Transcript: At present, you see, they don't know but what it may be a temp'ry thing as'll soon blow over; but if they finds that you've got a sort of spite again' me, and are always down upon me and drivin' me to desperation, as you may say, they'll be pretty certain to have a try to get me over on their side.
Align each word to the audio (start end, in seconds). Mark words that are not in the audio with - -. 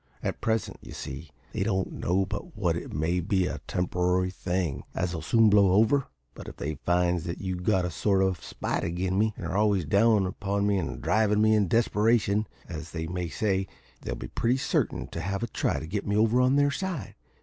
At 0.23 0.41
present, 0.41 0.79
you 0.81 0.93
see, 0.93 1.29
they 1.53 1.61
don't 1.61 1.91
know 1.91 2.25
but 2.25 2.57
what 2.57 2.75
it 2.75 2.91
may 2.91 3.19
be 3.19 3.45
a 3.45 3.59
temp'ry 3.67 4.31
thing 4.31 4.83
as'll 4.95 5.21
soon 5.21 5.47
blow 5.47 5.73
over; 5.73 6.07
but 6.33 6.47
if 6.47 6.55
they 6.57 6.79
finds 6.87 7.25
that 7.25 7.39
you've 7.39 7.61
got 7.61 7.85
a 7.85 7.91
sort 7.91 8.23
of 8.23 8.43
spite 8.43 8.83
again' 8.83 9.19
me, 9.19 9.31
and 9.37 9.45
are 9.45 9.55
always 9.55 9.85
down 9.85 10.25
upon 10.25 10.65
me 10.65 10.79
and 10.79 11.03
drivin' 11.03 11.39
me 11.39 11.55
to 11.55 11.65
desperation, 11.65 12.47
as 12.67 12.91
you 12.95 13.09
may 13.09 13.29
say, 13.29 13.67
they'll 14.01 14.15
be 14.15 14.27
pretty 14.29 14.57
certain 14.57 15.05
to 15.09 15.21
have 15.21 15.43
a 15.43 15.47
try 15.47 15.79
to 15.79 15.85
get 15.85 16.07
me 16.07 16.15
over 16.17 16.41
on 16.41 16.55
their 16.55 16.71
side. 16.71 17.13